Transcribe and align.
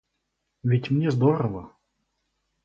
Ведь 0.63 0.89
мне 0.89 1.11
здорово. 1.11 1.71